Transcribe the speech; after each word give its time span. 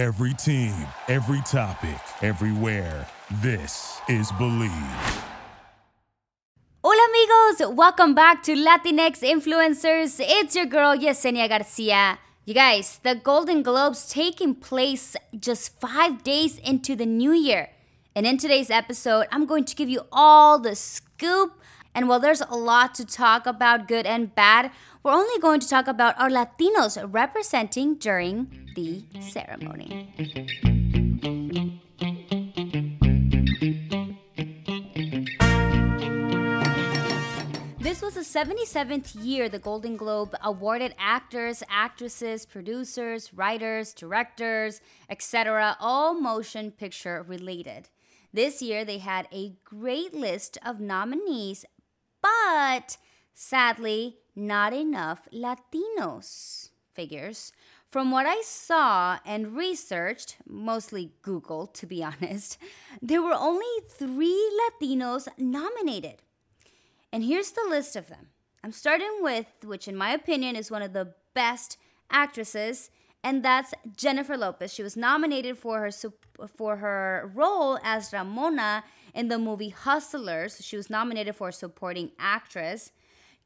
Every 0.00 0.32
team, 0.32 0.72
every 1.08 1.42
topic, 1.42 2.00
everywhere. 2.22 3.06
This 3.42 4.00
is 4.08 4.32
Bleav. 4.32 5.22
Hola 6.82 7.06
amigos, 7.10 7.76
welcome 7.76 8.14
back 8.14 8.42
to 8.44 8.54
Latinx 8.54 9.20
Influencers. 9.20 10.16
It's 10.18 10.56
your 10.56 10.64
girl 10.64 10.96
Yesenia 10.96 11.50
Garcia. 11.50 12.18
You 12.46 12.54
guys, 12.54 12.98
the 13.02 13.14
Golden 13.14 13.62
Globes 13.62 14.08
taking 14.08 14.54
place 14.54 15.16
just 15.38 15.78
five 15.78 16.22
days 16.22 16.56
into 16.56 16.96
the 16.96 17.04
new 17.04 17.34
year. 17.34 17.68
And 18.16 18.26
in 18.26 18.38
today's 18.38 18.70
episode, 18.70 19.26
I'm 19.30 19.44
going 19.44 19.66
to 19.66 19.76
give 19.76 19.90
you 19.90 20.06
all 20.10 20.58
the 20.58 20.76
scoop. 20.76 21.59
And 21.94 22.08
while 22.08 22.20
there's 22.20 22.40
a 22.40 22.56
lot 22.56 22.94
to 22.96 23.04
talk 23.04 23.46
about, 23.46 23.88
good 23.88 24.06
and 24.06 24.34
bad, 24.34 24.70
we're 25.02 25.12
only 25.12 25.40
going 25.40 25.60
to 25.60 25.68
talk 25.68 25.88
about 25.88 26.18
our 26.20 26.30
Latinos 26.30 26.98
representing 27.12 27.96
during 27.96 28.70
the 28.76 29.04
ceremony. 29.20 30.14
This 37.80 38.02
was 38.02 38.14
the 38.14 38.20
77th 38.20 39.24
year 39.24 39.48
the 39.48 39.58
Golden 39.58 39.96
Globe 39.96 40.36
awarded 40.44 40.94
actors, 40.96 41.62
actresses, 41.68 42.46
producers, 42.46 43.34
writers, 43.34 43.92
directors, 43.92 44.80
etc., 45.08 45.76
all 45.80 46.14
motion 46.14 46.70
picture 46.70 47.24
related. 47.26 47.88
This 48.32 48.62
year 48.62 48.84
they 48.84 48.98
had 48.98 49.26
a 49.32 49.56
great 49.64 50.14
list 50.14 50.56
of 50.64 50.78
nominees, 50.78 51.64
but 52.22 52.96
sadly, 53.34 54.16
not 54.34 54.72
enough 54.72 55.28
Latinos 55.32 56.70
figures. 56.92 57.52
From 57.88 58.12
what 58.12 58.26
I 58.26 58.40
saw 58.42 59.18
and 59.26 59.56
researched, 59.56 60.36
mostly 60.46 61.12
Google 61.22 61.66
to 61.66 61.86
be 61.86 62.04
honest, 62.10 62.58
there 63.02 63.22
were 63.22 63.34
only 63.34 63.66
three 63.88 64.50
Latinos 64.60 65.26
nominated. 65.36 66.22
And 67.12 67.24
here's 67.24 67.50
the 67.50 67.66
list 67.68 67.96
of 67.96 68.08
them. 68.08 68.28
I'm 68.62 68.72
starting 68.72 69.18
with, 69.20 69.46
which 69.64 69.88
in 69.88 69.96
my 69.96 70.12
opinion 70.12 70.54
is 70.54 70.70
one 70.70 70.82
of 70.82 70.92
the 70.92 71.14
best 71.34 71.78
actresses, 72.10 72.90
and 73.24 73.42
that's 73.42 73.74
Jennifer 73.96 74.36
Lopez. 74.36 74.72
She 74.72 74.82
was 74.82 74.96
nominated 74.96 75.58
for 75.58 75.80
her 75.80 75.90
for 76.56 76.76
her 76.76 77.30
role 77.34 77.78
as 77.82 78.12
Ramona 78.12 78.84
in 79.14 79.28
the 79.28 79.38
movie 79.38 79.70
Hustlers. 79.70 80.58
She 80.60 80.76
was 80.76 80.90
nominated 80.90 81.36
for 81.36 81.52
supporting 81.52 82.12
actress. 82.18 82.92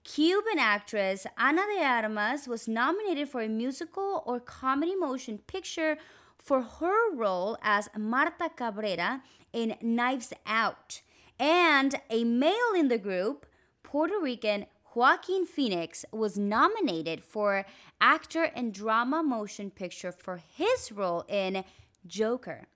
Cuban 0.04 0.58
actress 0.58 1.26
Ana 1.38 1.62
de 1.74 1.82
Armas 1.82 2.46
was 2.46 2.68
nominated 2.68 3.28
for 3.28 3.40
a 3.40 3.48
musical 3.48 4.22
or 4.26 4.38
comedy 4.38 4.94
motion 4.94 5.38
picture 5.38 5.96
for 6.38 6.60
her 6.60 7.14
role 7.14 7.56
as 7.62 7.88
Marta 7.96 8.50
Cabrera 8.54 9.22
in 9.52 9.76
Knives 9.80 10.32
Out. 10.46 11.00
And 11.38 11.94
a 12.10 12.24
male 12.24 12.74
in 12.76 12.88
the 12.88 12.98
group, 12.98 13.46
Puerto 13.82 14.20
Rican 14.20 14.66
Joaquin 14.94 15.46
Phoenix, 15.46 16.04
was 16.12 16.38
nominated 16.38 17.24
for 17.24 17.64
actor 18.00 18.44
and 18.44 18.72
drama 18.72 19.22
motion 19.22 19.70
picture 19.70 20.12
for 20.12 20.40
his 20.54 20.92
role 20.92 21.24
in 21.28 21.64
Joker. 22.06 22.66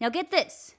Now, 0.00 0.08
get 0.08 0.30
this 0.30 0.76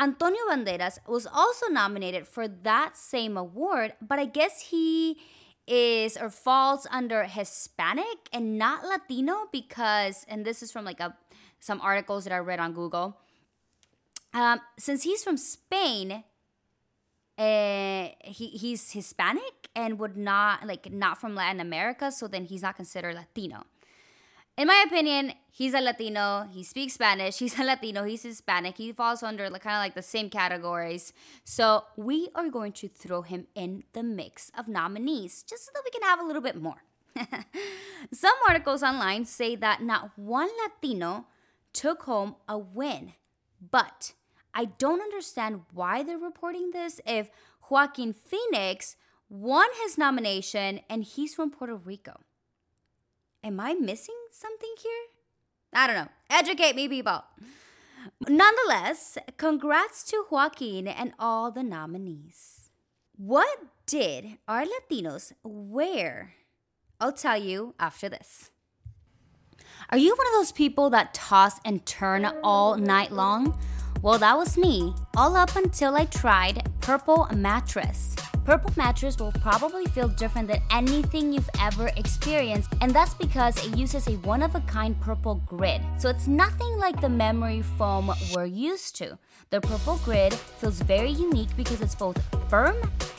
Antonio 0.00 0.40
Banderas 0.48 0.98
was 1.08 1.26
also 1.26 1.66
nominated 1.68 2.26
for 2.26 2.46
that 2.46 2.96
same 2.96 3.36
award, 3.36 3.94
but 4.00 4.18
I 4.18 4.26
guess 4.26 4.68
he 4.70 5.18
is 5.66 6.16
or 6.16 6.30
falls 6.30 6.86
under 6.90 7.24
Hispanic 7.24 8.28
and 8.32 8.58
not 8.58 8.84
Latino 8.84 9.48
because, 9.52 10.24
and 10.28 10.44
this 10.44 10.62
is 10.62 10.70
from 10.70 10.84
like 10.84 11.00
a 11.00 11.16
some 11.60 11.80
articles 11.80 12.24
that 12.24 12.32
I 12.32 12.38
read 12.38 12.60
on 12.60 12.72
Google. 12.72 13.18
Um, 14.32 14.60
since 14.78 15.02
he's 15.02 15.24
from 15.24 15.36
Spain, 15.36 16.22
uh, 17.36 18.08
he 18.22 18.46
he's 18.48 18.92
Hispanic 18.92 19.68
and 19.74 19.98
would 19.98 20.16
not 20.16 20.66
like 20.66 20.92
not 20.92 21.20
from 21.20 21.34
Latin 21.34 21.60
America, 21.60 22.12
so 22.12 22.28
then 22.28 22.44
he's 22.44 22.62
not 22.62 22.76
considered 22.76 23.16
Latino 23.16 23.64
in 24.58 24.66
my 24.66 24.84
opinion, 24.84 25.34
he's 25.52 25.72
a 25.72 25.80
Latino. 25.80 26.48
He 26.50 26.64
speaks 26.64 26.94
Spanish. 26.94 27.38
He's 27.38 27.56
a 27.60 27.62
Latino. 27.62 28.02
He's 28.02 28.24
Hispanic. 28.24 28.76
He 28.76 28.92
falls 28.92 29.22
under 29.22 29.44
kind 29.44 29.76
of 29.76 29.80
like 29.80 29.94
the 29.94 30.02
same 30.02 30.28
categories. 30.28 31.12
So 31.44 31.84
we 31.96 32.28
are 32.34 32.50
going 32.50 32.72
to 32.72 32.88
throw 32.88 33.22
him 33.22 33.46
in 33.54 33.84
the 33.92 34.02
mix 34.02 34.50
of 34.58 34.66
nominees 34.66 35.44
just 35.44 35.64
so 35.64 35.70
that 35.74 35.82
we 35.84 35.92
can 35.92 36.02
have 36.02 36.18
a 36.18 36.24
little 36.24 36.42
bit 36.42 36.60
more. 36.60 36.82
Some 38.12 38.34
articles 38.48 38.82
online 38.82 39.26
say 39.26 39.54
that 39.54 39.80
not 39.80 40.10
one 40.16 40.50
Latino 40.64 41.26
took 41.72 42.02
home 42.02 42.34
a 42.48 42.58
win, 42.58 43.12
but 43.70 44.14
I 44.52 44.64
don't 44.64 45.00
understand 45.00 45.62
why 45.72 46.02
they're 46.02 46.18
reporting 46.18 46.72
this 46.72 47.00
if 47.06 47.30
Joaquin 47.70 48.12
Phoenix 48.12 48.96
won 49.28 49.68
his 49.84 49.96
nomination 49.96 50.80
and 50.90 51.04
he's 51.04 51.32
from 51.32 51.52
Puerto 51.52 51.76
Rico. 51.76 52.22
Am 53.44 53.60
I 53.60 53.74
missing 53.74 54.16
something 54.32 54.74
here? 54.82 55.06
I 55.72 55.86
don't 55.86 55.96
know. 55.96 56.08
Educate 56.30 56.76
me, 56.76 56.88
people. 56.88 57.24
Nonetheless, 58.28 59.18
congrats 59.36 60.02
to 60.04 60.24
Joaquin 60.30 60.88
and 60.88 61.12
all 61.18 61.50
the 61.50 61.62
nominees. 61.62 62.70
What 63.16 63.58
did 63.86 64.38
our 64.46 64.64
Latinos 64.64 65.32
wear? 65.42 66.34
I'll 67.00 67.12
tell 67.12 67.36
you 67.36 67.74
after 67.78 68.08
this. 68.08 68.50
Are 69.90 69.98
you 69.98 70.14
one 70.16 70.26
of 70.26 70.32
those 70.34 70.52
people 70.52 70.90
that 70.90 71.14
toss 71.14 71.60
and 71.64 71.84
turn 71.86 72.26
all 72.42 72.76
night 72.76 73.10
long? 73.10 73.58
Well, 74.02 74.18
that 74.18 74.36
was 74.36 74.56
me, 74.56 74.94
all 75.16 75.36
up 75.36 75.56
until 75.56 75.96
I 75.96 76.04
tried 76.04 76.70
Purple 76.80 77.28
Mattress. 77.34 78.14
Purple 78.48 78.72
mattress 78.78 79.18
will 79.18 79.32
probably 79.42 79.84
feel 79.88 80.08
different 80.08 80.48
than 80.48 80.62
anything 80.70 81.34
you've 81.34 81.50
ever 81.60 81.90
experienced, 81.98 82.72
and 82.80 82.90
that's 82.94 83.12
because 83.12 83.62
it 83.62 83.76
uses 83.76 84.08
a 84.08 84.12
one 84.24 84.42
of 84.42 84.54
a 84.54 84.60
kind 84.60 84.98
purple 85.02 85.34
grid. 85.44 85.82
So 85.98 86.08
it's 86.08 86.26
nothing 86.26 86.78
like 86.78 86.98
the 86.98 87.10
memory 87.10 87.60
foam 87.60 88.10
we're 88.34 88.46
used 88.46 88.96
to. 88.96 89.18
The 89.50 89.60
purple 89.60 90.00
grid 90.02 90.32
feels 90.32 90.80
very 90.80 91.10
unique 91.10 91.54
because 91.58 91.82
it's 91.82 91.94
both 91.94 92.18
firm 92.48 92.76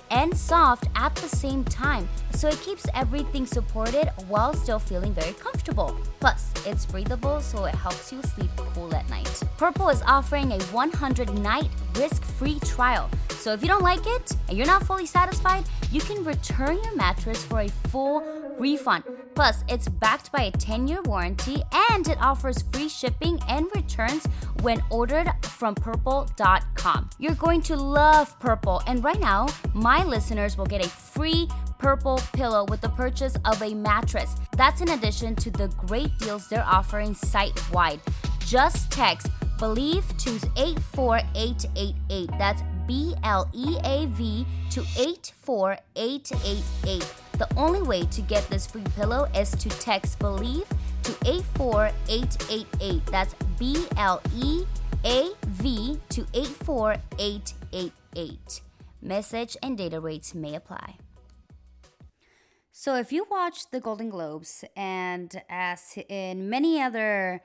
and 0.09 0.35
soft 0.35 0.87
at 0.95 1.13
the 1.17 1.27
same 1.27 1.63
time, 1.63 2.09
so 2.31 2.47
it 2.47 2.59
keeps 2.61 2.87
everything 2.95 3.45
supported 3.45 4.09
while 4.29 4.55
still 4.55 4.79
feeling 4.79 5.13
very 5.13 5.33
comfortable. 5.33 5.95
Plus, 6.19 6.51
it's 6.65 6.87
breathable, 6.87 7.39
so 7.39 7.65
it 7.65 7.75
helps 7.75 8.11
you 8.11 8.19
sleep 8.23 8.49
cool 8.73 8.91
at 8.95 9.07
night. 9.11 9.43
Purple 9.59 9.89
is 9.89 10.01
offering 10.07 10.53
a 10.53 10.59
100 10.59 11.37
night 11.37 11.69
risk 11.93 12.23
free 12.23 12.59
trial. 12.61 13.11
So 13.39 13.53
if 13.53 13.61
you 13.61 13.69
don't 13.69 13.83
like 13.83 14.05
it 14.05 14.33
and 14.49 14.57
you're 14.57 14.67
not 14.67 14.83
fully 14.85 15.05
satisfied, 15.05 15.63
you 15.91 16.01
can 16.01 16.25
return 16.25 16.77
your 16.83 16.95
mattress 16.95 17.41
for 17.45 17.61
a 17.61 17.69
full 17.87 18.21
refund. 18.59 19.05
Plus, 19.33 19.63
it's 19.69 19.87
backed 19.87 20.29
by 20.33 20.43
a 20.43 20.51
10 20.51 20.89
year 20.89 21.01
warranty 21.03 21.63
and 21.89 22.05
it 22.09 22.17
offers 22.21 22.61
free 22.73 22.89
shipping 22.89 23.39
and 23.47 23.67
returns 23.73 24.25
when 24.61 24.83
ordered 24.89 25.31
from 25.43 25.73
purple.com. 25.73 27.09
You're 27.17 27.35
going 27.35 27.61
to 27.61 27.77
love 27.77 28.37
Purple, 28.39 28.81
and 28.87 29.03
right 29.03 29.19
now, 29.19 29.47
my 29.73 30.03
listeners 30.03 30.57
will 30.57 30.65
get 30.65 30.85
a 30.85 30.89
free 30.89 31.47
purple 31.77 32.19
pillow 32.33 32.65
with 32.65 32.81
the 32.81 32.89
purchase 32.89 33.37
of 33.45 33.61
a 33.61 33.73
mattress. 33.73 34.35
That's 34.57 34.81
in 34.81 34.89
addition 34.89 35.35
to 35.37 35.49
the 35.51 35.69
great 35.87 36.17
deals 36.19 36.49
they're 36.49 36.65
offering 36.65 37.13
site 37.13 37.57
wide. 37.71 38.01
Just 38.45 38.91
text 38.91 39.29
Bleav 39.57 40.05
to 40.19 40.31
84888. 40.57 42.29
That's 42.37 42.61
B 42.89 43.13
L 43.23 43.47
E 43.53 43.77
A 43.83 44.07
V 44.07 44.45
to 44.71 44.81
84888. 44.97 47.05
The 47.37 47.47
only 47.55 47.83
way 47.83 48.03
to 48.05 48.21
get 48.23 48.49
this 48.49 48.65
free 48.65 48.83
pillow 48.95 49.29
is 49.35 49.51
to 49.51 49.69
text 49.69 50.17
Bleav 50.17 50.65
to 51.03 51.11
84888. 51.23 53.05
That's 53.05 53.35
B 53.59 53.85
L 53.95 54.19
E 54.35 54.65
A 55.05 55.29
V 55.45 55.99
to 56.09 56.25
84888. 56.33 58.61
Message 59.03 59.55
and 59.61 59.77
data 59.77 59.99
rates 59.99 60.33
may 60.33 60.55
apply. 60.55 60.95
So, 62.71 62.95
if 62.95 63.11
you 63.11 63.27
watch 63.29 63.69
the 63.69 63.79
Golden 63.79 64.09
Globes, 64.09 64.65
and 64.75 65.39
as 65.47 65.95
in 66.09 66.49
many 66.49 66.81
other 66.81 67.43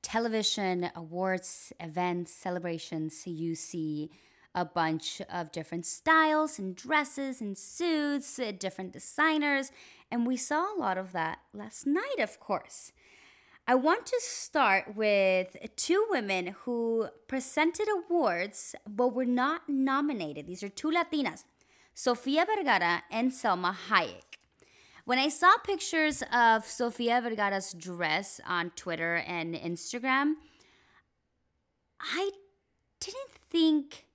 television 0.00 0.90
awards, 0.96 1.70
events, 1.80 2.32
celebrations, 2.32 3.26
you 3.26 3.54
see 3.56 4.10
a 4.56 4.64
bunch 4.64 5.20
of 5.30 5.52
different 5.52 5.84
styles 5.84 6.58
and 6.58 6.74
dresses 6.74 7.42
and 7.42 7.56
suits, 7.56 8.38
uh, 8.38 8.50
different 8.58 8.92
designers, 8.92 9.70
and 10.10 10.26
we 10.26 10.36
saw 10.36 10.74
a 10.74 10.80
lot 10.80 10.96
of 10.96 11.12
that 11.12 11.40
last 11.52 11.86
night, 11.86 12.18
of 12.18 12.40
course. 12.40 12.92
I 13.68 13.74
want 13.74 14.06
to 14.06 14.20
start 14.20 14.96
with 14.96 15.56
two 15.76 16.06
women 16.08 16.54
who 16.64 17.08
presented 17.26 17.88
awards 17.88 18.74
but 18.88 19.12
were 19.12 19.26
not 19.26 19.68
nominated. 19.68 20.46
These 20.46 20.62
are 20.62 20.68
two 20.68 20.90
Latinas, 20.90 21.44
Sofia 21.92 22.46
Vergara 22.46 23.02
and 23.10 23.32
Salma 23.32 23.74
Hayek. 23.88 24.38
When 25.04 25.18
I 25.18 25.28
saw 25.28 25.56
pictures 25.58 26.22
of 26.32 26.64
Sofia 26.64 27.20
Vergara's 27.20 27.72
dress 27.72 28.40
on 28.46 28.70
Twitter 28.70 29.16
and 29.16 29.54
Instagram, 29.54 30.34
I 32.00 32.30
didn't 33.00 33.32
think 33.50 34.05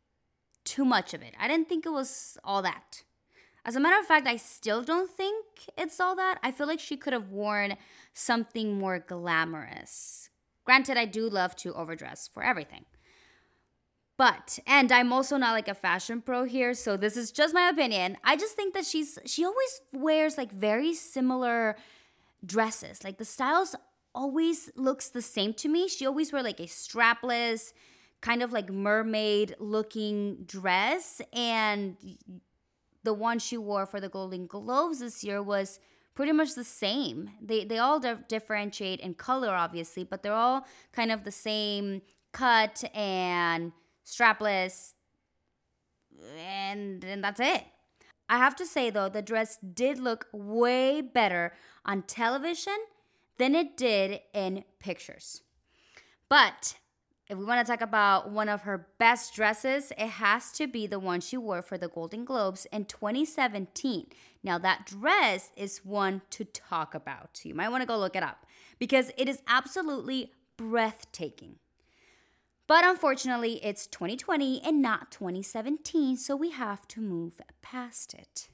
too 0.63 0.85
much 0.85 1.13
of 1.13 1.21
it. 1.21 1.33
I 1.39 1.47
didn't 1.47 1.69
think 1.69 1.85
it 1.85 1.91
was 1.91 2.37
all 2.43 2.61
that. 2.61 3.03
As 3.63 3.75
a 3.75 3.79
matter 3.79 3.99
of 3.99 4.05
fact, 4.05 4.27
I 4.27 4.37
still 4.37 4.81
don't 4.81 5.09
think 5.09 5.45
it's 5.77 5.99
all 5.99 6.15
that. 6.15 6.39
I 6.41 6.51
feel 6.51 6.67
like 6.67 6.79
she 6.79 6.97
could 6.97 7.13
have 7.13 7.29
worn 7.29 7.77
something 8.13 8.79
more 8.79 8.99
glamorous. 8.99 10.29
Granted, 10.65 10.97
I 10.97 11.05
do 11.05 11.29
love 11.29 11.55
to 11.57 11.73
overdress 11.73 12.27
for 12.27 12.43
everything. 12.43 12.85
But 14.17 14.59
and 14.67 14.91
I'm 14.91 15.11
also 15.11 15.37
not 15.37 15.53
like 15.53 15.67
a 15.67 15.73
fashion 15.73 16.21
pro 16.21 16.43
here, 16.43 16.73
so 16.73 16.95
this 16.95 17.17
is 17.17 17.31
just 17.31 17.53
my 17.53 17.69
opinion. 17.69 18.17
I 18.23 18.35
just 18.35 18.55
think 18.55 18.73
that 18.75 18.85
she's 18.85 19.17
she 19.25 19.43
always 19.43 19.81
wears 19.91 20.37
like 20.37 20.51
very 20.51 20.93
similar 20.93 21.75
dresses. 22.45 23.03
Like 23.03 23.17
the 23.17 23.25
styles 23.25 23.75
always 24.13 24.69
looks 24.75 25.09
the 25.09 25.21
same 25.21 25.53
to 25.55 25.69
me. 25.69 25.87
She 25.87 26.05
always 26.05 26.31
wear 26.31 26.43
like 26.43 26.59
a 26.59 26.67
strapless 26.67 27.73
kind 28.21 28.43
of 28.43 28.51
like 28.51 28.69
mermaid 28.69 29.55
looking 29.59 30.43
dress 30.45 31.21
and 31.33 31.97
the 33.03 33.13
one 33.13 33.39
she 33.39 33.57
wore 33.57 33.85
for 33.85 33.99
the 33.99 34.09
Golden 34.09 34.45
Globes 34.45 34.99
this 34.99 35.23
year 35.23 35.41
was 35.41 35.79
pretty 36.13 36.31
much 36.31 36.53
the 36.53 36.63
same. 36.63 37.31
They 37.41 37.65
they 37.65 37.79
all 37.79 37.99
differentiate 38.29 38.99
in 38.99 39.15
color 39.15 39.49
obviously, 39.49 40.03
but 40.03 40.23
they're 40.23 40.33
all 40.33 40.65
kind 40.91 41.11
of 41.11 41.23
the 41.23 41.31
same 41.31 42.01
cut 42.31 42.83
and 42.95 43.71
strapless 44.05 44.93
and 46.37 47.03
and 47.03 47.23
that's 47.23 47.39
it. 47.39 47.65
I 48.29 48.37
have 48.37 48.55
to 48.57 48.65
say 48.65 48.89
though, 48.89 49.09
the 49.09 49.21
dress 49.21 49.57
did 49.57 49.97
look 49.99 50.27
way 50.31 51.01
better 51.01 51.53
on 51.85 52.03
television 52.03 52.77
than 53.37 53.55
it 53.55 53.75
did 53.75 54.21
in 54.33 54.63
pictures. 54.79 55.41
But 56.29 56.75
if 57.31 57.37
we 57.37 57.45
want 57.45 57.65
to 57.65 57.71
talk 57.71 57.79
about 57.79 58.29
one 58.29 58.49
of 58.49 58.63
her 58.63 58.89
best 58.99 59.33
dresses, 59.33 59.93
it 59.97 60.09
has 60.09 60.51
to 60.51 60.67
be 60.67 60.85
the 60.85 60.99
one 60.99 61.21
she 61.21 61.37
wore 61.37 61.61
for 61.61 61.77
the 61.77 61.87
Golden 61.87 62.25
Globes 62.25 62.67
in 62.73 62.83
2017. 62.83 64.07
Now, 64.43 64.57
that 64.57 64.85
dress 64.85 65.49
is 65.55 65.85
one 65.85 66.23
to 66.31 66.43
talk 66.43 66.93
about. 66.93 67.39
You 67.45 67.55
might 67.55 67.69
want 67.69 67.83
to 67.83 67.87
go 67.87 67.97
look 67.97 68.17
it 68.17 68.23
up 68.23 68.45
because 68.79 69.11
it 69.17 69.29
is 69.29 69.41
absolutely 69.47 70.33
breathtaking. 70.57 71.55
But 72.67 72.83
unfortunately, 72.83 73.63
it's 73.63 73.87
2020 73.87 74.61
and 74.65 74.81
not 74.81 75.09
2017, 75.09 76.17
so 76.17 76.35
we 76.35 76.51
have 76.51 76.85
to 76.89 76.99
move 76.99 77.39
past 77.61 78.13
it. 78.13 78.49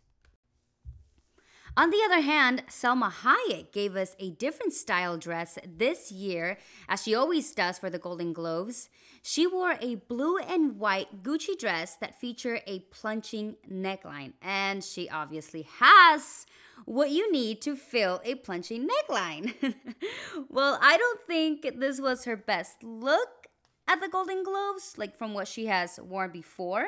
On 1.77 1.91
the 1.91 2.01
other 2.03 2.21
hand, 2.21 2.63
Salma 2.71 3.11
Hayek 3.11 3.71
gave 3.71 3.95
us 3.95 4.15
a 4.17 4.31
different 4.31 4.73
style 4.73 5.15
dress 5.15 5.59
this 5.63 6.11
year, 6.11 6.57
as 6.89 7.03
she 7.03 7.13
always 7.13 7.51
does 7.51 7.77
for 7.77 7.91
the 7.91 7.99
Golden 7.99 8.33
Globes. 8.33 8.89
She 9.21 9.45
wore 9.45 9.75
a 9.79 9.93
blue 9.93 10.39
and 10.39 10.79
white 10.79 11.21
Gucci 11.21 11.55
dress 11.55 11.95
that 11.97 12.19
featured 12.19 12.63
a 12.65 12.79
plunging 12.89 13.57
neckline, 13.71 14.33
and 14.41 14.83
she 14.83 15.07
obviously 15.07 15.67
has 15.77 16.47
what 16.85 17.11
you 17.11 17.31
need 17.31 17.61
to 17.61 17.75
fill 17.75 18.21
a 18.25 18.33
plunging 18.33 18.87
neckline. 18.87 19.53
well, 20.49 20.79
I 20.81 20.97
don't 20.97 21.21
think 21.27 21.79
this 21.79 22.01
was 22.01 22.25
her 22.25 22.35
best 22.35 22.81
look 22.81 23.49
at 23.87 24.01
the 24.01 24.09
Golden 24.09 24.41
Globes, 24.41 24.95
like 24.97 25.15
from 25.15 25.35
what 25.35 25.47
she 25.47 25.67
has 25.67 25.99
worn 25.99 26.31
before. 26.31 26.87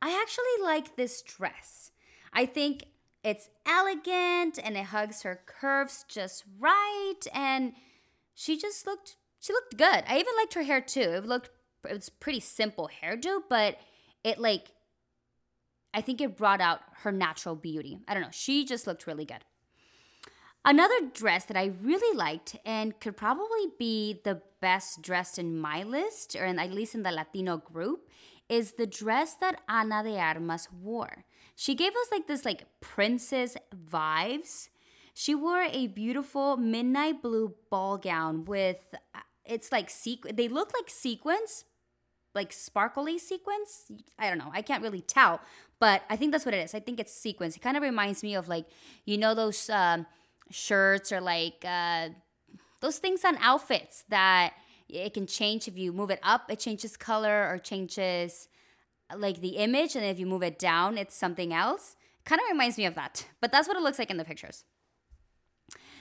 I 0.00 0.18
actually 0.18 0.64
like 0.64 0.96
this 0.96 1.20
dress. 1.20 1.90
I 2.32 2.46
think 2.46 2.84
it's 3.24 3.48
elegant 3.66 4.58
and 4.62 4.76
it 4.76 4.84
hugs 4.84 5.22
her 5.22 5.40
curves 5.46 6.04
just 6.08 6.44
right 6.60 7.20
and 7.32 7.72
she 8.34 8.58
just 8.58 8.86
looked 8.86 9.16
she 9.40 9.52
looked 9.52 9.76
good. 9.76 10.04
I 10.08 10.18
even 10.18 10.34
liked 10.36 10.54
her 10.54 10.62
hair 10.62 10.80
too. 10.80 11.00
It 11.00 11.26
looked 11.26 11.50
it 11.88 11.92
was 11.92 12.08
pretty 12.08 12.40
simple 12.40 12.88
hairdo, 13.02 13.40
but 13.48 13.78
it 14.22 14.38
like 14.38 14.72
I 15.92 16.00
think 16.00 16.20
it 16.20 16.36
brought 16.36 16.60
out 16.60 16.80
her 17.02 17.12
natural 17.12 17.54
beauty. 17.54 17.98
I 18.06 18.14
don't 18.14 18.22
know. 18.22 18.28
She 18.32 18.64
just 18.64 18.86
looked 18.86 19.06
really 19.06 19.24
good. 19.24 19.44
Another 20.66 20.94
dress 21.12 21.44
that 21.44 21.58
I 21.58 21.72
really 21.82 22.16
liked 22.16 22.56
and 22.64 22.98
could 22.98 23.16
probably 23.16 23.66
be 23.78 24.20
the 24.24 24.40
best 24.60 25.02
dressed 25.02 25.38
in 25.38 25.58
my 25.58 25.82
list, 25.82 26.34
or 26.34 26.46
in, 26.46 26.58
at 26.58 26.72
least 26.72 26.94
in 26.94 27.02
the 27.02 27.12
Latino 27.12 27.58
group, 27.58 28.08
is 28.48 28.72
the 28.72 28.86
dress 28.86 29.34
that 29.36 29.60
Ana 29.68 30.02
de 30.02 30.18
Armas 30.18 30.68
wore. 30.72 31.24
She 31.56 31.74
gave 31.74 31.92
us 31.92 32.08
like 32.10 32.26
this 32.26 32.44
like 32.44 32.66
princess 32.80 33.56
vibes. 33.74 34.68
She 35.14 35.34
wore 35.34 35.62
a 35.62 35.86
beautiful 35.86 36.56
midnight 36.56 37.22
blue 37.22 37.54
ball 37.70 37.98
gown 37.98 38.44
with 38.44 38.78
it's 39.44 39.70
like 39.70 39.88
sequ- 39.88 40.36
they 40.36 40.48
look 40.48 40.72
like 40.74 40.88
sequins, 40.88 41.64
like 42.34 42.52
sparkly 42.52 43.18
sequins. 43.18 43.92
I 44.18 44.28
don't 44.28 44.38
know. 44.38 44.50
I 44.52 44.62
can't 44.62 44.82
really 44.82 45.02
tell, 45.02 45.40
but 45.78 46.02
I 46.10 46.16
think 46.16 46.32
that's 46.32 46.44
what 46.44 46.54
it 46.54 46.64
is. 46.64 46.74
I 46.74 46.80
think 46.80 46.98
it's 46.98 47.12
sequins. 47.12 47.56
It 47.56 47.60
kind 47.60 47.76
of 47.76 47.82
reminds 47.82 48.22
me 48.22 48.34
of 48.34 48.48
like 48.48 48.66
you 49.04 49.18
know 49.18 49.34
those 49.34 49.70
um, 49.70 50.06
shirts 50.50 51.12
or 51.12 51.20
like 51.20 51.64
uh, 51.64 52.08
those 52.80 52.98
things 52.98 53.24
on 53.24 53.36
outfits 53.38 54.04
that 54.08 54.54
it 54.88 55.14
can 55.14 55.26
change 55.26 55.68
if 55.68 55.78
you 55.78 55.92
move 55.92 56.10
it 56.10 56.20
up. 56.22 56.50
It 56.50 56.58
changes 56.58 56.96
color 56.96 57.48
or 57.48 57.58
changes 57.58 58.48
like 59.18 59.40
the 59.40 59.56
image 59.56 59.96
and 59.96 60.04
if 60.04 60.18
you 60.18 60.26
move 60.26 60.42
it 60.42 60.58
down 60.58 60.98
it's 60.98 61.14
something 61.14 61.52
else. 61.52 61.96
Kind 62.24 62.40
of 62.40 62.50
reminds 62.50 62.78
me 62.78 62.86
of 62.86 62.94
that 62.94 63.26
but 63.40 63.52
that's 63.52 63.68
what 63.68 63.76
it 63.76 63.82
looks 63.82 63.98
like 63.98 64.10
in 64.10 64.16
the 64.16 64.24
pictures. 64.24 64.64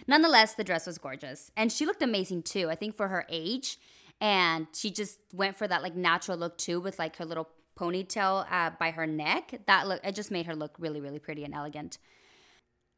Nonetheless 0.07 0.53
the 0.53 0.63
dress 0.63 0.85
was 0.87 0.97
gorgeous 0.97 1.51
and 1.55 1.71
she 1.71 1.85
looked 1.85 2.01
amazing 2.01 2.43
too 2.43 2.69
i 2.69 2.75
think 2.75 2.95
for 2.95 3.07
her 3.07 3.25
age 3.29 3.77
and 4.19 4.67
she 4.73 4.91
just 4.91 5.19
went 5.33 5.57
for 5.57 5.67
that 5.67 5.81
like 5.81 5.95
natural 5.95 6.37
look 6.37 6.57
too 6.57 6.79
with 6.79 6.99
like 6.99 7.17
her 7.17 7.25
little 7.25 7.49
ponytail 7.77 8.45
uh, 8.49 8.71
by 8.79 8.91
her 8.91 9.07
neck. 9.07 9.61
That 9.67 9.87
look 9.87 10.01
it 10.03 10.15
just 10.15 10.31
made 10.31 10.45
her 10.45 10.55
look 10.55 10.75
really 10.79 11.01
really 11.01 11.19
pretty 11.19 11.43
and 11.43 11.53
elegant. 11.53 11.97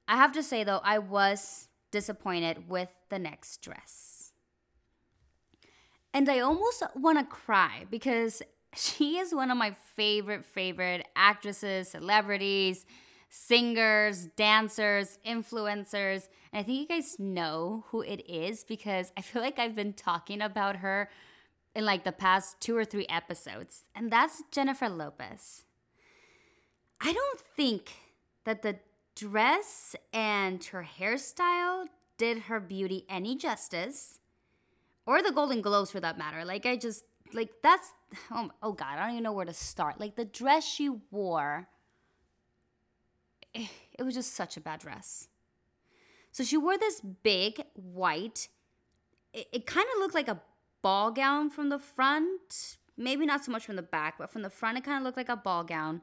I 0.08 0.18
have 0.18 0.32
to 0.34 0.44
say 0.44 0.64
though 0.64 0.82
i 0.84 1.00
was 1.00 1.68
disappointed 1.92 2.70
with 2.70 2.90
the 3.10 3.20
next 3.20 3.62
dress. 3.62 4.32
And 6.14 6.30
i 6.30 6.40
almost 6.40 6.84
want 6.96 7.20
to 7.20 7.26
cry 7.26 7.86
because 7.90 8.42
she 8.76 9.18
is 9.18 9.34
one 9.34 9.52
of 9.52 9.58
my 9.58 9.76
favorite, 9.96 10.46
favorite 10.46 11.08
actresses, 11.16 11.90
celebrities, 11.90 12.86
singers, 13.30 14.28
dancers, 14.36 15.18
influencers. 15.26 16.28
And 16.52 16.60
I 16.60 16.64
think 16.64 16.80
you 16.80 16.88
guys 16.88 17.18
know 17.20 17.86
who 17.90 18.02
it 18.02 18.24
is 18.30 18.64
because 18.64 19.12
I 19.18 19.22
feel 19.22 19.42
like 19.42 19.60
I've 19.60 19.76
been 19.76 19.94
talking 19.94 20.42
about 20.42 20.78
her 20.78 21.10
in 21.76 21.86
like 21.86 22.04
the 22.04 22.12
past 22.12 22.62
two 22.62 22.78
or 22.78 22.86
three 22.86 23.08
episodes. 23.08 23.84
And 23.94 24.12
that's 24.12 24.44
Jennifer 24.52 24.88
Lopez. 24.88 25.66
I 27.02 27.12
don't 27.12 27.42
think 27.56 27.92
that 28.46 28.62
the 28.62 28.78
dress 29.16 29.96
and 30.14 30.64
her 30.66 30.88
hairstyle 31.00 31.88
did 32.18 32.44
her 32.44 32.60
beauty 32.60 33.06
any 33.10 33.36
justice, 33.36 34.20
or 35.06 35.22
the 35.22 35.32
Golden 35.32 35.62
Globes 35.62 35.92
for 35.92 36.00
that 36.00 36.18
matter. 36.18 36.46
Like, 36.46 36.66
I 36.66 36.78
just, 36.78 37.04
like 37.34 37.50
that's 37.62 37.94
oh, 38.32 38.50
oh 38.62 38.72
god 38.72 38.98
i 38.98 39.06
don't 39.06 39.12
even 39.12 39.24
know 39.24 39.34
where 39.34 39.46
to 39.46 39.54
start. 39.54 40.00
Like 40.00 40.16
the 40.16 40.26
dress 40.26 40.66
she 40.66 40.90
wore 41.12 41.68
it, 43.54 43.70
eh, 44.00 44.04
was 44.04 44.16
just 44.16 44.34
such 44.34 44.58
a 44.58 44.62
bad 44.62 44.80
dress. 44.80 45.28
So 46.32 46.44
she 46.44 46.58
wore 46.58 46.78
this 46.78 47.02
big 47.02 47.62
white 47.74 48.50
it, 49.34 49.48
it 49.52 49.66
kind 49.66 49.88
of 49.94 50.00
looked 50.00 50.16
like 50.16 50.28
a 50.28 50.42
ball 50.82 51.12
gown 51.12 51.50
from 51.50 51.70
the 51.70 51.80
front. 51.80 52.78
Maybe 52.98 53.26
not 53.26 53.44
so 53.44 53.52
much 53.52 53.66
from 53.66 53.76
the 53.76 53.82
back 53.82 54.18
but 54.18 54.30
from 54.30 54.42
the 54.42 54.50
front 54.50 54.78
it 54.78 54.84
kind 54.84 54.98
of 54.98 55.04
looked 55.04 55.18
like 55.18 55.30
a 55.30 55.36
ball 55.36 55.64
gown. 55.64 56.02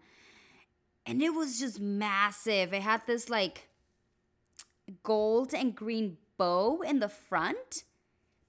And 1.04 1.20
it 1.20 1.34
was 1.34 1.58
just 1.58 1.80
massive. 1.80 2.72
It 2.72 2.82
had 2.82 3.02
this 3.06 3.28
like 3.28 3.68
gold 5.02 5.54
and 5.54 5.74
green 5.74 6.16
bow 6.36 6.82
in 6.82 7.00
the 7.00 7.08
front 7.08 7.84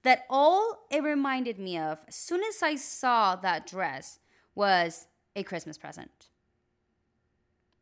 that 0.04 0.24
all 0.30 0.86
it 0.90 1.02
reminded 1.02 1.58
me 1.58 1.76
of 1.76 2.00
as 2.06 2.14
soon 2.14 2.42
as 2.44 2.62
I 2.62 2.76
saw 2.76 3.34
that 3.36 3.66
dress 3.66 4.20
was 4.54 5.06
a 5.34 5.42
Christmas 5.42 5.76
present. 5.76 6.10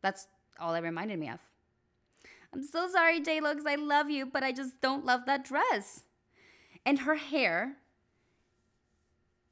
That's 0.01 0.27
all 0.59 0.73
it 0.73 0.81
reminded 0.81 1.19
me 1.19 1.29
of. 1.29 1.39
I'm 2.53 2.63
so 2.63 2.87
sorry, 2.87 3.19
J 3.19 3.39
Looks. 3.39 3.63
I 3.67 3.75
love 3.75 4.09
you, 4.09 4.25
but 4.25 4.43
I 4.43 4.51
just 4.51 4.79
don't 4.81 5.05
love 5.05 5.21
that 5.25 5.45
dress. 5.45 6.03
And 6.85 6.99
her 6.99 7.15
hair, 7.15 7.77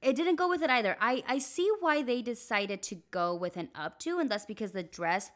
it 0.02 0.16
didn't 0.16 0.36
go 0.36 0.50
with 0.50 0.62
it 0.62 0.70
either. 0.70 0.98
I, 1.00 1.24
I 1.28 1.38
see 1.40 1.70
why 1.80 2.04
they 2.04 2.22
decided 2.22 2.82
to 2.84 2.98
go 3.12 3.34
with 3.36 3.58
an 3.58 3.70
updo, 3.76 4.20
and 4.20 4.30
that's 4.30 4.46
because 4.46 4.72
the 4.72 4.84
dress 4.84 5.32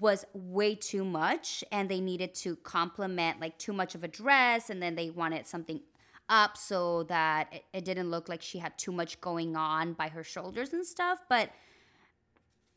was 0.00 0.24
way 0.32 0.74
too 0.74 1.04
much 1.04 1.64
and 1.72 1.88
they 1.88 2.00
needed 2.00 2.34
to 2.34 2.56
complement 2.56 3.40
like 3.40 3.56
too 3.58 3.72
much 3.72 3.94
of 3.94 4.04
a 4.04 4.08
dress 4.08 4.68
and 4.68 4.82
then 4.82 4.94
they 4.94 5.08
wanted 5.08 5.46
something 5.46 5.80
up 6.28 6.56
so 6.56 7.04
that 7.04 7.48
it, 7.52 7.64
it 7.72 7.84
didn't 7.84 8.10
look 8.10 8.28
like 8.28 8.42
she 8.42 8.58
had 8.58 8.76
too 8.78 8.92
much 8.92 9.20
going 9.20 9.56
on 9.56 9.92
by 9.92 10.08
her 10.08 10.24
shoulders 10.24 10.72
and 10.72 10.86
stuff. 10.86 11.20
But 11.28 11.50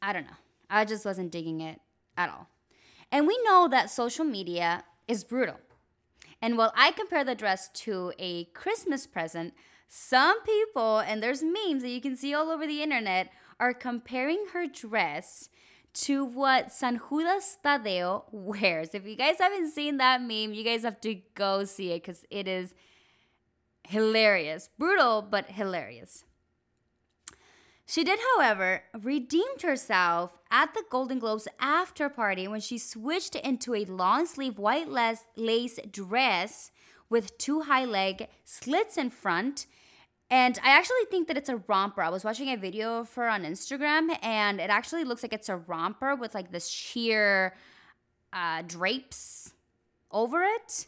I 0.01 0.13
don't 0.13 0.25
know. 0.25 0.38
I 0.70 0.86
just 0.86 1.05
wasn't 1.05 1.31
digging 1.31 1.62
it 1.62 1.79
at 2.17 2.29
all. 2.29 2.48
And 3.12 3.27
we 3.27 3.38
know 3.43 3.67
that 3.67 3.89
social 3.89 4.25
media 4.25 4.84
is 5.08 5.24
brutal. 5.24 5.60
And 6.41 6.58
while 6.58 6.74
I 6.75 6.91
compare 6.91 7.24
the 7.24 7.36
dress 7.36 7.70
to 7.70 8.13
a 8.17 8.46
Christmas 8.46 9.05
present, 9.05 9.53
some 9.88 10.41
people, 10.43 11.00
and 11.00 11.22
there's 11.22 11.43
memes 11.43 11.84
that 11.84 11.89
you 11.89 12.01
can 12.01 12.15
see 12.15 12.34
all 12.34 12.50
over 12.50 12.65
the 12.65 12.81
internet, 12.81 13.29
are 13.60 13.74
comparing 13.74 14.46
her 14.53 14.65
dress 14.65 15.50
to 15.93 16.24
what 16.24 16.72
San 16.72 17.00
Judas 17.10 17.58
Tadeo 17.63 18.24
wears. 18.31 18.96
If 18.96 19.05
you 19.05 19.15
guys 19.15 19.36
haven't 19.39 19.72
seen 19.72 19.98
that 19.98 20.22
meme, 20.22 20.53
you 20.53 20.63
guys 20.63 20.84
have 20.84 21.01
to 21.01 21.15
go 21.36 21.65
see 21.65 21.91
it 21.91 22.01
because 22.01 22.25
it 22.29 22.48
is 22.48 22.74
hilarious. 23.92 24.70
Brutal, 24.78 25.22
but 25.22 25.52
hilarious. 25.52 26.24
She 27.86 28.06
did, 28.06 28.20
however, 28.36 28.84
redeemed 29.02 29.64
herself 29.64 30.38
at 30.50 30.74
the 30.74 30.84
Golden 30.90 31.20
Globes 31.20 31.48
after 31.60 32.08
party 32.08 32.48
when 32.48 32.62
she 32.62 32.78
switched 32.78 33.36
into 33.36 33.76
a 33.76 33.84
long 33.84 34.26
sleeve 34.26 34.58
white 34.58 34.88
lace 35.36 35.80
dress 35.92 36.72
with 37.10 37.38
two 37.38 37.62
high 37.62 37.84
leg 37.84 38.30
slits 38.46 38.98
in 38.98 39.10
front. 39.10 39.66
And 40.30 40.58
I 40.64 40.70
actually 40.70 41.06
think 41.10 41.28
that 41.28 41.36
it's 41.36 41.50
a 41.50 41.58
romper. 41.68 42.02
I 42.02 42.08
was 42.08 42.24
watching 42.24 42.48
a 42.48 42.56
video 42.56 43.02
of 43.02 43.14
her 43.16 43.28
on 43.28 43.44
Instagram, 43.44 44.18
and 44.24 44.62
it 44.62 44.70
actually 44.70 45.04
looks 45.04 45.22
like 45.22 45.34
it's 45.34 45.50
a 45.50 45.58
romper 45.58 46.16
with 46.16 46.34
like 46.34 46.54
this 46.54 46.70
sheer 46.70 47.58
uh, 48.32 48.62
drapes 48.66 49.52
over 50.10 50.44
it. 50.44 50.88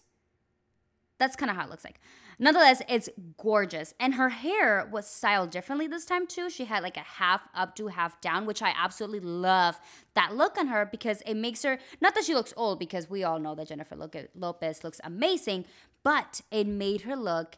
That's 1.17 1.35
kind 1.35 1.51
of 1.51 1.57
how 1.57 1.65
it 1.65 1.69
looks 1.69 1.83
like. 1.83 1.99
Nonetheless, 2.39 2.81
it's 2.87 3.09
gorgeous. 3.37 3.93
And 3.99 4.15
her 4.15 4.29
hair 4.29 4.87
was 4.91 5.07
styled 5.07 5.51
differently 5.51 5.87
this 5.87 6.05
time 6.05 6.27
too. 6.27 6.49
She 6.49 6.65
had 6.65 6.83
like 6.83 6.97
a 6.97 7.01
half 7.01 7.47
up 7.53 7.75
to 7.75 7.87
half 7.87 8.19
down, 8.21 8.45
which 8.45 8.61
I 8.61 8.73
absolutely 8.77 9.19
love 9.19 9.79
that 10.13 10.35
look 10.35 10.57
on 10.57 10.67
her 10.67 10.85
because 10.85 11.21
it 11.25 11.35
makes 11.35 11.63
her 11.63 11.79
not 12.01 12.15
that 12.15 12.23
she 12.23 12.33
looks 12.33 12.53
old 12.57 12.79
because 12.79 13.09
we 13.09 13.23
all 13.23 13.39
know 13.39 13.55
that 13.55 13.67
Jennifer 13.67 13.95
Lopez 14.35 14.83
looks 14.83 14.99
amazing, 15.03 15.65
but 16.03 16.41
it 16.51 16.67
made 16.67 17.01
her 17.01 17.15
look 17.15 17.57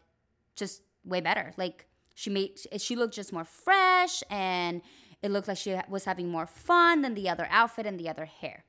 just 0.55 0.82
way 1.03 1.22
better. 1.22 1.53
Like 1.58 1.88
she 2.13 2.29
made 2.29 2.60
she 2.77 2.96
looked 2.96 3.15
just 3.15 3.34
more 3.34 3.46
fresh 3.46 4.24
and 4.29 4.82
it 5.22 5.32
looked 5.32 5.48
like 5.48 5.58
she 5.58 5.75
was 5.89 6.05
having 6.05 6.29
more 6.29 6.46
fun 6.46 7.01
than 7.01 7.13
the 7.13 7.29
other 7.29 7.48
outfit 7.50 7.86
and 7.86 8.00
the 8.00 8.10
other 8.10 8.25
hair. 8.25 8.63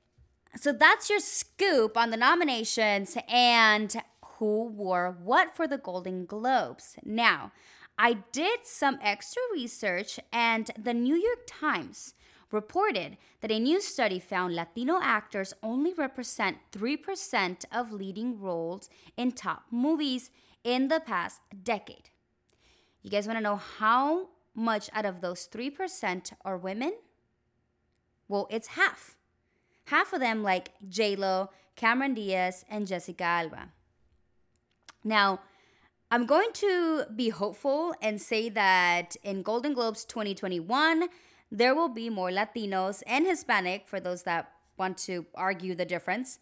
So 0.56 0.72
that's 0.72 1.10
your 1.10 1.20
scoop 1.20 1.96
on 1.96 2.10
the 2.10 2.16
nominations 2.16 3.16
and 3.28 3.94
who 4.38 4.68
wore 4.68 5.16
what 5.22 5.54
for 5.54 5.66
the 5.66 5.78
Golden 5.78 6.26
Globes. 6.26 6.96
Now, 7.04 7.52
I 7.98 8.18
did 8.32 8.60
some 8.64 8.98
extra 9.02 9.42
research, 9.52 10.20
and 10.32 10.70
the 10.78 10.92
New 10.92 11.14
York 11.16 11.46
Times 11.46 12.14
reported 12.52 13.16
that 13.40 13.50
a 13.50 13.58
new 13.58 13.80
study 13.80 14.18
found 14.18 14.54
Latino 14.54 15.00
actors 15.02 15.54
only 15.62 15.92
represent 15.94 16.58
3% 16.72 17.64
of 17.72 17.92
leading 17.92 18.40
roles 18.40 18.88
in 19.16 19.32
top 19.32 19.64
movies 19.70 20.30
in 20.62 20.88
the 20.88 21.00
past 21.00 21.40
decade. 21.62 22.10
You 23.02 23.10
guys 23.10 23.26
want 23.26 23.38
to 23.38 23.42
know 23.42 23.56
how 23.56 24.28
much 24.54 24.90
out 24.92 25.06
of 25.06 25.20
those 25.20 25.48
3% 25.48 26.32
are 26.44 26.56
women? 26.56 26.92
Well, 28.28 28.46
it's 28.50 28.68
half. 28.68 29.16
Half 29.86 30.12
of 30.12 30.20
them, 30.20 30.42
like 30.42 30.70
J-Lo, 30.88 31.50
Cameron 31.76 32.14
Diaz, 32.14 32.64
and 32.68 32.86
Jessica 32.86 33.24
Alba. 33.24 33.68
Now, 35.06 35.38
I'm 36.10 36.26
going 36.26 36.50
to 36.54 37.04
be 37.14 37.28
hopeful 37.28 37.94
and 38.02 38.20
say 38.20 38.48
that 38.48 39.16
in 39.22 39.42
Golden 39.42 39.72
Globes 39.72 40.04
2021, 40.04 41.08
there 41.52 41.76
will 41.76 41.88
be 41.88 42.10
more 42.10 42.30
Latinos 42.30 43.04
and 43.06 43.24
Hispanic, 43.24 43.86
for 43.86 44.00
those 44.00 44.24
that 44.24 44.50
want 44.76 44.98
to 44.98 45.24
argue 45.36 45.76
the 45.76 45.84
difference, 45.84 46.40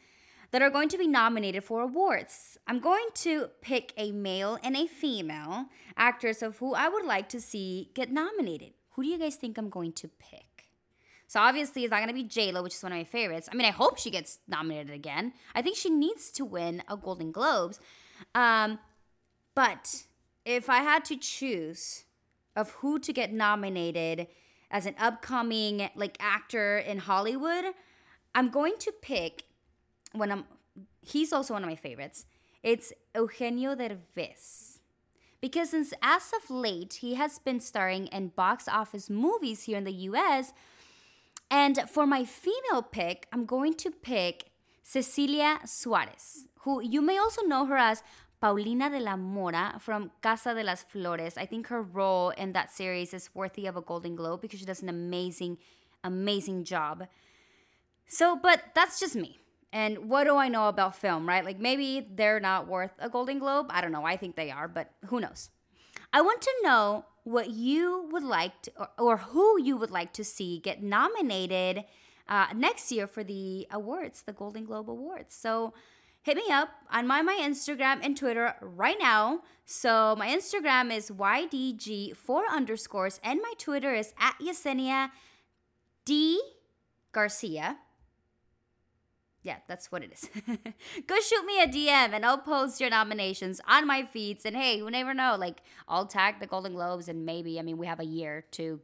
that 0.51 0.63
are 0.63 0.71
going 0.71 0.89
to 0.89 0.97
be 0.97 1.07
nominated 1.07 1.63
for 1.63 1.83
awards. 1.83 2.57
I'm 2.67 2.81
going 2.81 3.09
to 3.17 3.51
pick 3.61 3.93
a 3.99 4.13
male 4.13 4.59
and 4.63 4.77
a 4.77 4.87
female 4.87 5.67
actors 5.99 6.43
of 6.43 6.57
who 6.57 6.73
I 6.73 6.89
would 6.89 7.05
like 7.05 7.29
to 7.31 7.41
see 7.43 7.91
get 7.93 8.11
nominated. 8.11 8.73
Who 8.93 9.03
do 9.03 9.09
you 9.11 9.19
guys 9.19 9.37
think 9.37 9.59
I'm 9.59 9.69
going 9.69 9.93
to 9.93 10.09
pick? 10.09 10.55
So 11.27 11.41
obviously 11.41 11.85
it's 11.85 11.91
not 11.91 12.01
gonna 12.01 12.15
be 12.15 12.25
JLo, 12.25 12.63
which 12.63 12.75
is 12.75 12.83
one 12.83 12.93
of 12.93 12.99
my 12.99 13.05
favorites. 13.05 13.49
I 13.53 13.57
mean, 13.57 13.67
I 13.67 13.73
hope 13.73 13.99
she 13.99 14.11
gets 14.11 14.39
nominated 14.47 14.95
again. 14.95 15.33
I 15.55 15.63
think 15.63 15.77
she 15.77 15.91
needs 15.91 16.31
to 16.33 16.45
win 16.45 16.83
a 16.89 16.97
Golden 16.97 17.33
Globes 17.33 17.81
um, 18.35 18.79
but 19.55 20.05
if 20.45 20.69
I 20.69 20.79
had 20.79 21.05
to 21.07 21.17
choose 21.17 22.05
of 22.57 22.71
who 22.71 22.99
to 23.01 23.13
get 23.13 23.33
nominated 23.33 24.29
as 24.71 24.87
an 24.87 24.95
upcoming 24.99 25.89
like 25.95 26.17
actor 26.21 26.79
in 26.79 26.99
Hollywood, 26.99 27.65
I'm 28.35 28.51
going 28.51 28.75
to 28.81 28.93
pick 28.93 29.45
when 30.13 30.31
I'm 30.31 30.45
he's 31.03 31.33
also 31.33 31.55
one 31.55 31.63
of 31.63 31.69
my 31.69 31.77
favorites. 31.77 32.27
It's 32.63 32.93
Eugenio 33.15 33.75
Derbez. 33.75 34.79
Because 35.41 35.71
since 35.71 35.93
as 36.03 36.33
of 36.33 36.51
late 36.51 36.95
he 36.95 37.15
has 37.15 37.39
been 37.39 37.61
starring 37.61 38.07
in 38.09 38.29
box 38.29 38.67
office 38.67 39.11
movies 39.11 39.65
here 39.65 39.77
in 39.77 39.85
the 39.85 39.93
US, 39.93 40.53
and 41.51 41.79
for 41.89 42.07
my 42.07 42.25
female 42.25 42.83
pick, 42.83 43.27
I'm 43.33 43.45
going 43.45 43.75
to 43.75 43.91
pick 43.91 44.47
Cecilia 44.85 45.61
Suarez, 45.65 46.47
who 46.61 46.83
you 46.83 47.01
may 47.01 47.17
also 47.17 47.43
know 47.43 47.65
her 47.65 47.77
as 47.77 48.03
Paulina 48.39 48.91
de 48.91 49.01
la 49.01 49.17
Mora 49.17 49.77
from 49.81 50.11
Casa 50.21 50.53
de 50.53 50.63
las 50.63 50.83
Flores. 50.83 51.39
I 51.39 51.47
think 51.47 51.69
her 51.69 51.81
role 51.81 52.29
in 52.31 52.53
that 52.53 52.71
series 52.71 53.15
is 53.15 53.31
worthy 53.33 53.67
of 53.67 53.77
a 53.77 53.81
Golden 53.81 54.15
Globe 54.15 54.43
because 54.43 54.61
she 54.61 54.67
does 54.67 54.83
an 54.83 54.91
amazing, 54.91 55.57
amazing 56.05 56.65
job. 56.65 57.07
So, 58.07 58.37
but 58.37 58.63
that's 58.75 59.01
just 59.01 59.17
me. 59.17 59.39
And 59.73 60.11
what 60.11 60.25
do 60.25 60.37
I 60.37 60.49
know 60.49 60.69
about 60.69 60.95
film, 60.95 61.27
right? 61.27 61.43
Like 61.43 61.59
maybe 61.59 62.07
they're 62.15 62.39
not 62.39 62.69
worth 62.69 62.93
a 62.99 63.09
Golden 63.09 63.39
Globe. 63.39 63.69
I 63.71 63.81
don't 63.81 63.91
know. 63.91 64.05
I 64.05 64.19
think 64.19 64.37
they 64.37 64.51
are, 64.51 64.69
but 64.69 64.91
who 65.07 65.19
knows? 65.19 65.49
I 66.13 66.21
want 66.21 66.43
to 66.43 66.53
know 66.63 67.07
what 67.25 67.49
you 67.49 68.07
would 68.13 68.23
like 68.23 68.61
to, 68.63 68.73
or, 68.77 68.89
or 68.99 69.17
who 69.17 69.59
you 69.63 69.79
would 69.79 69.91
like 69.91 70.13
to 70.13 70.25
see 70.25 70.59
get 70.59 70.83
nominated 70.83 71.85
uh, 72.29 72.47
next 72.55 72.91
year 72.91 73.07
for 73.07 73.23
the 73.23 73.67
awards, 73.71 74.23
the 74.23 74.33
Golden 74.33 74.65
Globe 74.65 74.91
Awards. 74.91 75.35
So 75.35 75.75
hit 76.23 76.37
me 76.37 76.45
up 76.51 76.71
on 76.91 77.07
my, 77.07 77.23
my 77.23 77.39
Instagram 77.41 78.01
and 78.03 78.17
Twitter 78.17 78.55
right 78.61 78.97
now. 78.99 79.41
So 79.67 80.15
my 80.19 80.29
Instagram 80.29 80.95
is 80.95 81.11
YDG4 81.11 82.43
underscores 82.51 83.21
and 83.23 83.41
my 83.43 83.53
Twitter 83.59 83.95
is 83.95 84.15
at 84.19 84.35
Yesenia 84.41 85.11
D 86.05 86.41
Garcia. 87.13 87.79
Yeah, 89.43 89.57
that's 89.69 89.93
what 89.93 90.03
it 90.03 90.11
is. 90.11 90.31
Go 91.07 91.21
shoot 91.21 91.45
me 91.45 91.63
a 91.63 91.67
DM 91.67 92.15
and 92.15 92.25
I'll 92.25 92.39
post 92.39 92.81
your 92.81 92.89
nominations 92.89 93.61
on 93.69 93.87
my 93.87 94.03
feeds. 94.03 94.47
And 94.47 94.57
hey, 94.57 94.79
who 94.79 94.91
never 94.91 95.13
know? 95.13 95.37
Like, 95.39 95.61
I'll 95.87 96.07
tag 96.07 96.41
the 96.41 96.47
Golden 96.47 96.73
Globes 96.73 97.09
and 97.09 97.27
maybe, 97.27 97.59
I 97.59 97.63
mean, 97.63 97.77
we 97.77 97.87
have 97.87 98.01
a 98.01 98.07
year 98.07 98.47
to 98.53 98.81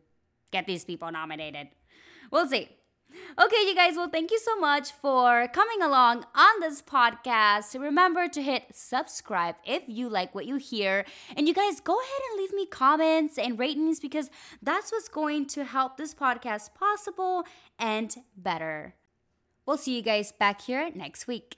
get 0.50 0.66
these 0.66 0.84
people 0.84 1.10
nominated. 1.10 1.68
We'll 2.30 2.46
see. 2.46 2.68
Okay, 3.38 3.64
you 3.68 3.74
guys, 3.76 3.94
well, 3.96 4.08
thank 4.08 4.30
you 4.32 4.38
so 4.38 4.58
much 4.58 4.90
for 4.90 5.46
coming 5.52 5.82
along 5.82 6.24
on 6.34 6.60
this 6.60 6.82
podcast. 6.82 7.80
Remember 7.80 8.26
to 8.26 8.42
hit 8.42 8.64
subscribe 8.72 9.54
if 9.64 9.84
you 9.86 10.08
like 10.08 10.34
what 10.34 10.46
you 10.46 10.56
hear. 10.56 11.04
And 11.36 11.46
you 11.46 11.54
guys, 11.54 11.80
go 11.80 11.96
ahead 11.98 12.20
and 12.30 12.40
leave 12.40 12.52
me 12.52 12.66
comments 12.66 13.38
and 13.38 13.58
ratings 13.58 14.00
because 14.00 14.30
that's 14.60 14.90
what's 14.90 15.08
going 15.08 15.46
to 15.48 15.64
help 15.64 15.96
this 15.96 16.12
podcast 16.12 16.74
possible 16.74 17.44
and 17.78 18.14
better. 18.36 18.94
We'll 19.64 19.78
see 19.78 19.94
you 19.96 20.02
guys 20.02 20.32
back 20.32 20.62
here 20.62 20.90
next 20.94 21.28
week. 21.28 21.56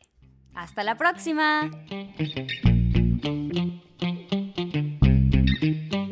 Hasta 0.55 0.85
la 0.85 0.95
próxima. 0.95 1.71